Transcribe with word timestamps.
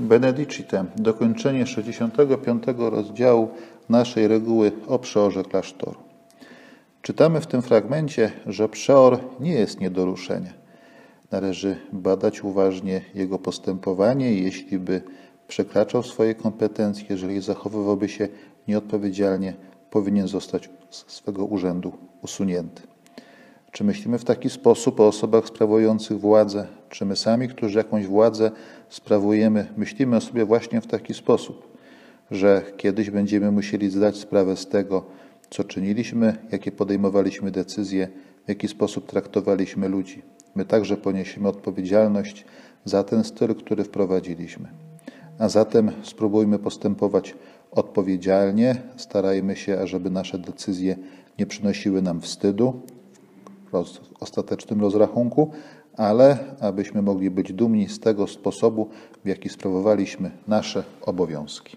Benedicite, 0.00 0.84
dokończenie 0.96 1.66
65 1.66 2.64
rozdziału 2.76 3.48
naszej 3.88 4.28
reguły 4.28 4.72
o 4.86 4.98
przeorze 4.98 5.42
klasztoru. 5.42 6.00
Czytamy 7.02 7.40
w 7.40 7.46
tym 7.46 7.62
fragmencie, 7.62 8.32
że 8.46 8.68
przeor 8.68 9.18
nie 9.40 9.52
jest 9.52 9.80
nie 9.80 9.90
do 9.90 10.04
ruszenia. 10.04 10.52
Należy 11.30 11.76
badać 11.92 12.44
uważnie 12.44 13.00
jego 13.14 13.38
postępowanie 13.38 14.32
i 14.32 14.44
jeśli 14.44 14.78
by 14.78 15.02
przekraczał 15.48 16.02
swoje 16.02 16.34
kompetencje, 16.34 17.06
jeżeli 17.10 17.40
zachowywałby 17.40 18.08
się 18.08 18.28
nieodpowiedzialnie, 18.68 19.54
powinien 19.90 20.28
zostać 20.28 20.70
z 20.90 21.12
swego 21.12 21.44
urzędu 21.44 21.92
usunięty. 22.22 22.82
Czy 23.72 23.84
myślimy 23.84 24.18
w 24.18 24.24
taki 24.24 24.50
sposób 24.50 25.00
o 25.00 25.06
osobach 25.06 25.46
sprawujących 25.46 26.20
władzę? 26.20 26.79
Czy 26.90 27.04
my 27.04 27.16
sami, 27.16 27.48
którzy 27.48 27.78
jakąś 27.78 28.06
władzę 28.06 28.50
sprawujemy, 28.88 29.66
myślimy 29.76 30.16
o 30.16 30.20
sobie 30.20 30.44
właśnie 30.44 30.80
w 30.80 30.86
taki 30.86 31.14
sposób, 31.14 31.76
że 32.30 32.62
kiedyś 32.76 33.10
będziemy 33.10 33.50
musieli 33.50 33.90
zdać 33.90 34.16
sprawę 34.16 34.56
z 34.56 34.66
tego, 34.66 35.04
co 35.50 35.64
czyniliśmy, 35.64 36.36
jakie 36.52 36.72
podejmowaliśmy 36.72 37.50
decyzje, 37.50 38.08
w 38.44 38.48
jaki 38.48 38.68
sposób 38.68 39.06
traktowaliśmy 39.06 39.88
ludzi. 39.88 40.22
My 40.54 40.64
także 40.64 40.96
poniesiemy 40.96 41.48
odpowiedzialność 41.48 42.44
za 42.84 43.04
ten 43.04 43.24
styl, 43.24 43.54
który 43.54 43.84
wprowadziliśmy. 43.84 44.68
A 45.38 45.48
zatem 45.48 45.90
spróbujmy 46.02 46.58
postępować 46.58 47.34
odpowiedzialnie, 47.70 48.76
starajmy 48.96 49.56
się, 49.56 49.80
ażeby 49.80 50.10
nasze 50.10 50.38
decyzje 50.38 50.96
nie 51.38 51.46
przynosiły 51.46 52.02
nam 52.02 52.20
wstydu 52.20 52.80
w 53.72 53.84
ostatecznym 54.20 54.80
rozrachunku, 54.80 55.50
ale 56.00 56.38
abyśmy 56.60 57.02
mogli 57.02 57.30
być 57.30 57.52
dumni 57.52 57.88
z 57.88 58.00
tego 58.00 58.26
sposobu, 58.26 58.88
w 59.24 59.28
jaki 59.28 59.48
sprawowaliśmy 59.48 60.30
nasze 60.48 60.84
obowiązki. 61.02 61.76